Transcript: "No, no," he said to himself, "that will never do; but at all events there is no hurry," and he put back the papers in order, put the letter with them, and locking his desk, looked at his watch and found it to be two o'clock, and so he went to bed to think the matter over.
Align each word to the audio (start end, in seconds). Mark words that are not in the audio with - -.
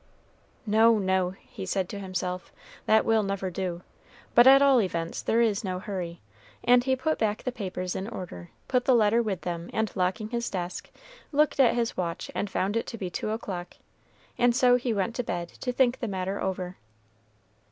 "No, 0.65 0.97
no," 0.97 1.29
he 1.49 1.63
said 1.63 1.87
to 1.89 1.99
himself, 1.99 2.51
"that 2.87 3.05
will 3.05 3.21
never 3.21 3.51
do; 3.51 3.83
but 4.33 4.47
at 4.47 4.59
all 4.59 4.81
events 4.81 5.21
there 5.21 5.41
is 5.41 5.63
no 5.63 5.77
hurry," 5.77 6.21
and 6.63 6.83
he 6.85 6.95
put 6.95 7.19
back 7.19 7.43
the 7.43 7.51
papers 7.51 7.95
in 7.95 8.07
order, 8.07 8.49
put 8.67 8.85
the 8.85 8.95
letter 8.95 9.21
with 9.21 9.41
them, 9.41 9.69
and 9.71 9.91
locking 9.95 10.29
his 10.29 10.49
desk, 10.49 10.89
looked 11.31 11.59
at 11.59 11.75
his 11.75 11.95
watch 11.95 12.31
and 12.33 12.49
found 12.49 12.75
it 12.75 12.87
to 12.87 12.97
be 12.97 13.11
two 13.11 13.29
o'clock, 13.29 13.75
and 14.39 14.55
so 14.55 14.75
he 14.75 14.91
went 14.91 15.13
to 15.17 15.23
bed 15.23 15.49
to 15.49 15.71
think 15.71 15.99
the 15.99 16.07
matter 16.07 16.41
over. 16.41 16.77